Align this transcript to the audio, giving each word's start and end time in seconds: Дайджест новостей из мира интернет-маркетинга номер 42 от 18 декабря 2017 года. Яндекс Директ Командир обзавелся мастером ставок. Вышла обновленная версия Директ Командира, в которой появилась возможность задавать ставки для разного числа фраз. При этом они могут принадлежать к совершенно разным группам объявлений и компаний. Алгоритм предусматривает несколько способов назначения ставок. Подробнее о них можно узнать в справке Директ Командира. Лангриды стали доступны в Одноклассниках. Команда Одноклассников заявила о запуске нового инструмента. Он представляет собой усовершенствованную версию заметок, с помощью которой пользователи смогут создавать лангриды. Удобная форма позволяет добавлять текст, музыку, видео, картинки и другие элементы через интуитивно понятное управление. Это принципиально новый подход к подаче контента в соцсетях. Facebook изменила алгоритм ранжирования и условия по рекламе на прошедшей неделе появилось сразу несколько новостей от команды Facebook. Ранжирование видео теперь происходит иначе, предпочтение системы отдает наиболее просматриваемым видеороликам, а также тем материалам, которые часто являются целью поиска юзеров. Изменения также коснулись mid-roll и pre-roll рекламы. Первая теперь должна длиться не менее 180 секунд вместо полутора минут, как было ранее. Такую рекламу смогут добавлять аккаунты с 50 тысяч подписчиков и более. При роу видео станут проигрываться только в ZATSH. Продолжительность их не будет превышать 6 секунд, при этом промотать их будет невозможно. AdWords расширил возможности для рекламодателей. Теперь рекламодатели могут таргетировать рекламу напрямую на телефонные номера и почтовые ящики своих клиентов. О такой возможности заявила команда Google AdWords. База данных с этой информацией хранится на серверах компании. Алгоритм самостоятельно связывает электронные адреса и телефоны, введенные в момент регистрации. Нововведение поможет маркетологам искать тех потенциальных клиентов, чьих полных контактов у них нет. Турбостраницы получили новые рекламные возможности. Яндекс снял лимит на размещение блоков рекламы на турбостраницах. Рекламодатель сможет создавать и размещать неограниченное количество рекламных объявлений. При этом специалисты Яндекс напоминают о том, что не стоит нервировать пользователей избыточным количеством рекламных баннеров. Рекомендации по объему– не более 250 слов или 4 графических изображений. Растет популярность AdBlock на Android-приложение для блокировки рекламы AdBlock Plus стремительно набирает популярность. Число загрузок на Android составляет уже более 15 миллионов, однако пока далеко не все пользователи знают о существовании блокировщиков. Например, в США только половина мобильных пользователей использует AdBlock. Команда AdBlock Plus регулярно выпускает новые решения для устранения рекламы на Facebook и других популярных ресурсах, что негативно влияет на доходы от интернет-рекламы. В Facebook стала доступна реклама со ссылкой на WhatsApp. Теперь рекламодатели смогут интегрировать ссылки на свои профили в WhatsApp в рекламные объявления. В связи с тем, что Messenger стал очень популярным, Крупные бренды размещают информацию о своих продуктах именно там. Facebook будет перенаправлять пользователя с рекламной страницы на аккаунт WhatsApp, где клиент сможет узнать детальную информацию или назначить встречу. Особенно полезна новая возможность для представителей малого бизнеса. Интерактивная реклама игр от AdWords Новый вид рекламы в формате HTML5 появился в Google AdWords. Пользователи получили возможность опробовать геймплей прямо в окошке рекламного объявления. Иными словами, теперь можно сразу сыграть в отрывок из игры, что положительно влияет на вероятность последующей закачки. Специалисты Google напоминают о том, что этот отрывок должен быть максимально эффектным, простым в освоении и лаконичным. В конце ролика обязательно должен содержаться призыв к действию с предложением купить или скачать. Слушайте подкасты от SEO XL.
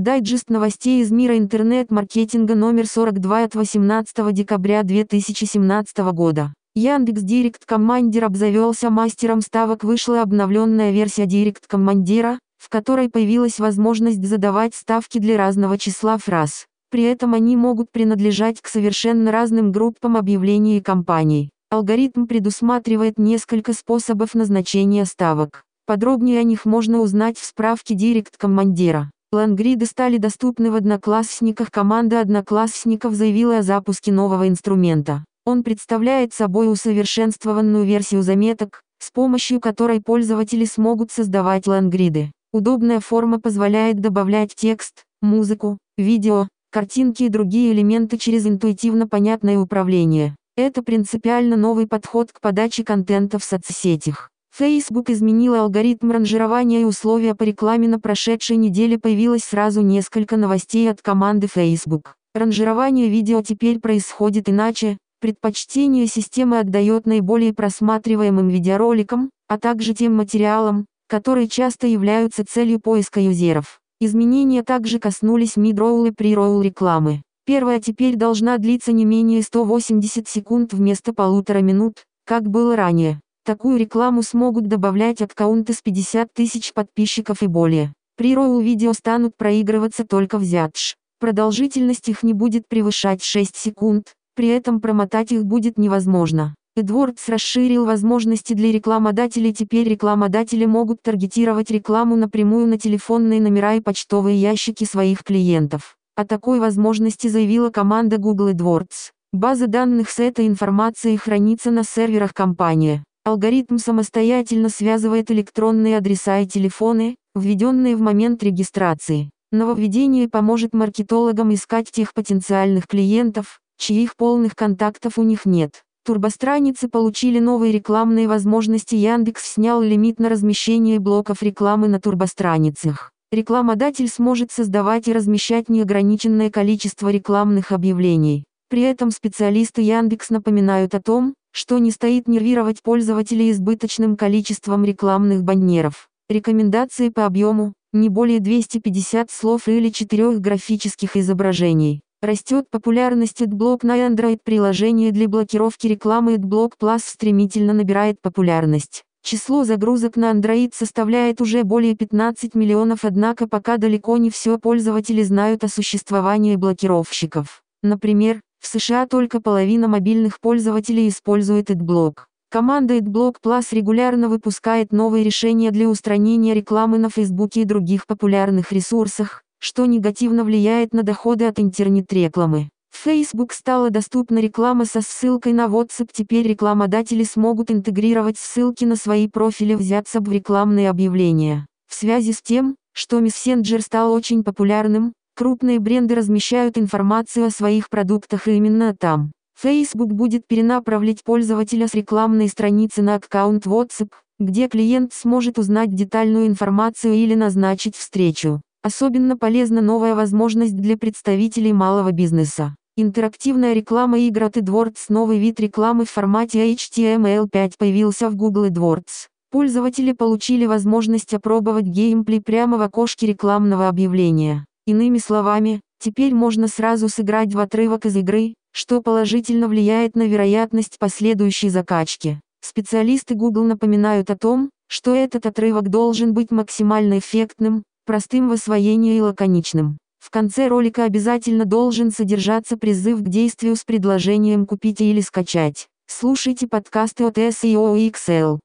Дайджест 0.00 0.48
новостей 0.48 1.02
из 1.02 1.10
мира 1.10 1.36
интернет-маркетинга 1.36 2.54
номер 2.54 2.86
42 2.86 3.44
от 3.44 3.54
18 3.54 4.32
декабря 4.32 4.82
2017 4.82 5.98
года. 6.14 6.54
Яндекс 6.74 7.20
Директ 7.20 7.66
Командир 7.66 8.24
обзавелся 8.24 8.88
мастером 8.88 9.42
ставок. 9.42 9.84
Вышла 9.84 10.22
обновленная 10.22 10.90
версия 10.90 11.26
Директ 11.26 11.66
Командира, 11.66 12.38
в 12.56 12.70
которой 12.70 13.10
появилась 13.10 13.58
возможность 13.58 14.24
задавать 14.26 14.74
ставки 14.74 15.18
для 15.18 15.36
разного 15.36 15.76
числа 15.76 16.16
фраз. 16.16 16.64
При 16.90 17.02
этом 17.02 17.34
они 17.34 17.54
могут 17.58 17.92
принадлежать 17.92 18.62
к 18.62 18.68
совершенно 18.68 19.30
разным 19.30 19.70
группам 19.70 20.16
объявлений 20.16 20.78
и 20.78 20.82
компаний. 20.82 21.50
Алгоритм 21.70 22.24
предусматривает 22.24 23.18
несколько 23.18 23.74
способов 23.74 24.34
назначения 24.34 25.04
ставок. 25.04 25.62
Подробнее 25.84 26.40
о 26.40 26.44
них 26.44 26.64
можно 26.64 27.00
узнать 27.00 27.36
в 27.36 27.44
справке 27.44 27.94
Директ 27.94 28.38
Командира. 28.38 29.10
Лангриды 29.32 29.86
стали 29.86 30.16
доступны 30.16 30.72
в 30.72 30.74
Одноклассниках. 30.74 31.70
Команда 31.70 32.20
Одноклассников 32.20 33.14
заявила 33.14 33.58
о 33.58 33.62
запуске 33.62 34.10
нового 34.10 34.48
инструмента. 34.48 35.24
Он 35.44 35.62
представляет 35.62 36.34
собой 36.34 36.70
усовершенствованную 36.70 37.84
версию 37.84 38.22
заметок, 38.22 38.82
с 38.98 39.12
помощью 39.12 39.60
которой 39.60 40.00
пользователи 40.00 40.64
смогут 40.64 41.12
создавать 41.12 41.68
лангриды. 41.68 42.32
Удобная 42.52 42.98
форма 42.98 43.38
позволяет 43.38 44.00
добавлять 44.00 44.56
текст, 44.56 45.04
музыку, 45.22 45.78
видео, 45.96 46.48
картинки 46.72 47.22
и 47.22 47.28
другие 47.28 47.72
элементы 47.72 48.18
через 48.18 48.46
интуитивно 48.46 49.06
понятное 49.06 49.60
управление. 49.60 50.34
Это 50.56 50.82
принципиально 50.82 51.56
новый 51.56 51.86
подход 51.86 52.32
к 52.32 52.40
подаче 52.40 52.82
контента 52.82 53.38
в 53.38 53.44
соцсетях. 53.44 54.30
Facebook 54.60 55.08
изменила 55.08 55.62
алгоритм 55.62 56.10
ранжирования 56.10 56.82
и 56.82 56.84
условия 56.84 57.34
по 57.34 57.44
рекламе 57.44 57.88
на 57.88 57.98
прошедшей 57.98 58.56
неделе 58.56 58.98
появилось 58.98 59.42
сразу 59.42 59.80
несколько 59.80 60.36
новостей 60.36 60.90
от 60.90 61.00
команды 61.00 61.46
Facebook. 61.46 62.14
Ранжирование 62.34 63.08
видео 63.08 63.40
теперь 63.40 63.80
происходит 63.80 64.50
иначе, 64.50 64.98
предпочтение 65.22 66.06
системы 66.06 66.58
отдает 66.58 67.06
наиболее 67.06 67.54
просматриваемым 67.54 68.48
видеороликам, 68.48 69.30
а 69.48 69.58
также 69.58 69.94
тем 69.94 70.14
материалам, 70.14 70.84
которые 71.08 71.48
часто 71.48 71.86
являются 71.86 72.44
целью 72.44 72.80
поиска 72.80 73.18
юзеров. 73.18 73.80
Изменения 73.98 74.62
также 74.62 74.98
коснулись 74.98 75.56
mid-roll 75.56 76.08
и 76.08 76.10
pre-roll 76.10 76.62
рекламы. 76.62 77.22
Первая 77.46 77.80
теперь 77.80 78.16
должна 78.16 78.58
длиться 78.58 78.92
не 78.92 79.06
менее 79.06 79.40
180 79.40 80.28
секунд 80.28 80.74
вместо 80.74 81.14
полутора 81.14 81.60
минут, 81.60 82.04
как 82.26 82.42
было 82.42 82.76
ранее. 82.76 83.22
Такую 83.50 83.80
рекламу 83.80 84.22
смогут 84.22 84.68
добавлять 84.68 85.20
аккаунты 85.20 85.72
с 85.72 85.82
50 85.82 86.32
тысяч 86.32 86.72
подписчиков 86.72 87.42
и 87.42 87.48
более. 87.48 87.92
При 88.16 88.36
роу 88.36 88.60
видео 88.60 88.92
станут 88.92 89.36
проигрываться 89.36 90.06
только 90.06 90.38
в 90.38 90.42
ZATSH. 90.42 90.94
Продолжительность 91.18 92.08
их 92.08 92.22
не 92.22 92.32
будет 92.32 92.68
превышать 92.68 93.24
6 93.24 93.56
секунд, 93.56 94.14
при 94.36 94.46
этом 94.46 94.80
промотать 94.80 95.32
их 95.32 95.44
будет 95.46 95.78
невозможно. 95.78 96.54
AdWords 96.78 97.18
расширил 97.26 97.86
возможности 97.86 98.52
для 98.52 98.70
рекламодателей. 98.70 99.52
Теперь 99.52 99.88
рекламодатели 99.88 100.64
могут 100.64 101.02
таргетировать 101.02 101.72
рекламу 101.72 102.14
напрямую 102.14 102.68
на 102.68 102.78
телефонные 102.78 103.40
номера 103.40 103.74
и 103.74 103.80
почтовые 103.80 104.40
ящики 104.40 104.84
своих 104.84 105.24
клиентов. 105.24 105.96
О 106.14 106.24
такой 106.24 106.60
возможности 106.60 107.26
заявила 107.26 107.70
команда 107.70 108.18
Google 108.18 108.50
AdWords. 108.50 109.10
База 109.32 109.66
данных 109.66 110.08
с 110.08 110.20
этой 110.20 110.46
информацией 110.46 111.16
хранится 111.16 111.72
на 111.72 111.82
серверах 111.82 112.32
компании. 112.32 113.02
Алгоритм 113.22 113.76
самостоятельно 113.76 114.70
связывает 114.70 115.30
электронные 115.30 115.98
адреса 115.98 116.38
и 116.40 116.46
телефоны, 116.46 117.16
введенные 117.34 117.94
в 117.94 118.00
момент 118.00 118.42
регистрации. 118.42 119.28
Нововведение 119.52 120.26
поможет 120.26 120.72
маркетологам 120.72 121.52
искать 121.52 121.90
тех 121.90 122.14
потенциальных 122.14 122.86
клиентов, 122.86 123.60
чьих 123.76 124.16
полных 124.16 124.56
контактов 124.56 125.18
у 125.18 125.22
них 125.22 125.44
нет. 125.44 125.82
Турбостраницы 126.06 126.88
получили 126.88 127.40
новые 127.40 127.72
рекламные 127.72 128.26
возможности. 128.26 128.94
Яндекс 128.94 129.52
снял 129.52 129.82
лимит 129.82 130.18
на 130.18 130.30
размещение 130.30 130.98
блоков 130.98 131.42
рекламы 131.42 131.88
на 131.88 132.00
турбостраницах. 132.00 133.10
Рекламодатель 133.32 134.08
сможет 134.08 134.50
создавать 134.50 135.08
и 135.08 135.12
размещать 135.12 135.68
неограниченное 135.68 136.50
количество 136.50 137.10
рекламных 137.10 137.70
объявлений. 137.70 138.44
При 138.70 138.82
этом 138.82 139.10
специалисты 139.10 139.82
Яндекс 139.82 140.30
напоминают 140.30 140.94
о 140.94 141.02
том, 141.02 141.34
что 141.52 141.78
не 141.78 141.90
стоит 141.90 142.28
нервировать 142.28 142.82
пользователей 142.82 143.50
избыточным 143.50 144.16
количеством 144.16 144.84
рекламных 144.84 145.42
баннеров. 145.42 146.08
Рекомендации 146.28 147.08
по 147.08 147.26
объему– 147.26 147.72
не 147.92 148.08
более 148.08 148.40
250 148.40 149.30
слов 149.30 149.66
или 149.66 149.88
4 149.88 150.38
графических 150.38 151.16
изображений. 151.16 152.02
Растет 152.22 152.66
популярность 152.70 153.40
AdBlock 153.40 153.78
на 153.82 154.06
Android-приложение 154.06 155.10
для 155.10 155.26
блокировки 155.26 155.86
рекламы 155.86 156.34
AdBlock 156.34 156.72
Plus 156.78 157.00
стремительно 157.04 157.72
набирает 157.72 158.20
популярность. 158.20 159.04
Число 159.22 159.64
загрузок 159.64 160.16
на 160.16 160.30
Android 160.30 160.70
составляет 160.74 161.40
уже 161.40 161.62
более 161.64 161.94
15 161.94 162.54
миллионов, 162.54 163.04
однако 163.04 163.46
пока 163.46 163.76
далеко 163.76 164.16
не 164.16 164.30
все 164.30 164.58
пользователи 164.58 165.22
знают 165.22 165.64
о 165.64 165.68
существовании 165.68 166.56
блокировщиков. 166.56 167.62
Например, 167.82 168.40
в 168.60 168.66
США 168.66 169.06
только 169.06 169.40
половина 169.40 169.88
мобильных 169.88 170.38
пользователей 170.38 171.08
использует 171.08 171.70
AdBlock. 171.70 172.24
Команда 172.50 172.96
AdBlock 172.98 173.36
Plus 173.42 173.68
регулярно 173.72 174.28
выпускает 174.28 174.92
новые 174.92 175.24
решения 175.24 175.70
для 175.70 175.88
устранения 175.88 176.52
рекламы 176.52 176.98
на 176.98 177.08
Facebook 177.08 177.56
и 177.56 177.64
других 177.64 178.06
популярных 178.06 178.72
ресурсах, 178.72 179.42
что 179.58 179.86
негативно 179.86 180.44
влияет 180.44 180.92
на 180.92 181.02
доходы 181.02 181.46
от 181.46 181.58
интернет-рекламы. 181.58 182.70
В 182.90 182.96
Facebook 182.96 183.52
стала 183.52 183.90
доступна 183.90 184.40
реклама 184.40 184.84
со 184.84 185.00
ссылкой 185.00 185.52
на 185.52 185.66
WhatsApp. 185.66 186.10
Теперь 186.12 186.46
рекламодатели 186.46 187.22
смогут 187.22 187.70
интегрировать 187.70 188.36
ссылки 188.36 188.84
на 188.84 188.96
свои 188.96 189.28
профили 189.28 189.74
в 189.74 189.80
WhatsApp 189.80 190.28
в 190.28 190.32
рекламные 190.32 190.90
объявления. 190.90 191.66
В 191.88 191.94
связи 191.94 192.32
с 192.32 192.42
тем, 192.42 192.76
что 192.92 193.20
Messenger 193.20 193.80
стал 193.80 194.12
очень 194.12 194.42
популярным, 194.42 195.12
Крупные 195.40 195.78
бренды 195.78 196.14
размещают 196.16 196.76
информацию 196.76 197.46
о 197.46 197.50
своих 197.50 197.88
продуктах 197.88 198.46
именно 198.46 198.94
там. 198.94 199.32
Facebook 199.58 200.12
будет 200.12 200.46
перенаправлять 200.46 201.24
пользователя 201.24 201.88
с 201.88 201.94
рекламной 201.94 202.46
страницы 202.46 203.00
на 203.00 203.14
аккаунт 203.14 203.64
WhatsApp, 203.64 204.10
где 204.38 204.68
клиент 204.68 205.14
сможет 205.14 205.58
узнать 205.58 205.94
детальную 205.94 206.46
информацию 206.46 207.14
или 207.14 207.34
назначить 207.34 207.96
встречу. 207.96 208.60
Особенно 208.82 209.38
полезна 209.38 209.80
новая 209.80 210.14
возможность 210.14 210.76
для 210.76 210.98
представителей 210.98 211.72
малого 211.72 212.12
бизнеса. 212.12 212.76
Интерактивная 212.98 213.72
реклама 213.72 214.18
игр 214.18 214.42
от 214.42 214.58
AdWords 214.58 215.06
Новый 215.08 215.38
вид 215.38 215.58
рекламы 215.58 216.04
в 216.04 216.10
формате 216.10 216.70
HTML5 216.74 217.76
появился 217.78 218.28
в 218.28 218.36
Google 218.36 218.66
AdWords. 218.66 219.28
Пользователи 219.50 220.12
получили 220.12 220.66
возможность 220.66 221.32
опробовать 221.32 221.86
геймплей 221.86 222.42
прямо 222.42 222.76
в 222.76 222.82
окошке 222.82 223.26
рекламного 223.26 223.88
объявления. 223.88 224.66
Иными 224.90 225.18
словами, 225.18 225.82
теперь 226.00 226.34
можно 226.34 226.66
сразу 226.66 227.08
сыграть 227.08 227.54
в 227.54 227.60
отрывок 227.60 228.06
из 228.06 228.16
игры, 228.16 228.54
что 228.72 229.00
положительно 229.00 229.68
влияет 229.68 230.16
на 230.16 230.26
вероятность 230.26 230.98
последующей 230.98 231.68
закачки. 231.68 232.40
Специалисты 232.60 233.36
Google 233.36 233.62
напоминают 233.62 234.30
о 234.30 234.36
том, 234.36 234.70
что 234.88 235.14
этот 235.14 235.46
отрывок 235.46 235.90
должен 235.90 236.34
быть 236.34 236.50
максимально 236.50 237.20
эффектным, 237.20 237.84
простым 238.04 238.48
в 238.48 238.52
освоении 238.52 239.16
и 239.16 239.20
лаконичным. 239.20 239.96
В 240.18 240.30
конце 240.30 240.66
ролика 240.66 241.04
обязательно 241.04 241.66
должен 241.66 242.10
содержаться 242.10 242.76
призыв 242.76 243.20
к 243.20 243.28
действию 243.28 243.76
с 243.76 243.84
предложением 243.84 244.66
купить 244.66 245.00
или 245.00 245.20
скачать. 245.20 245.86
Слушайте 246.08 246.66
подкасты 246.66 247.22
от 247.22 247.38
SEO 247.38 247.96
XL. 248.10 248.58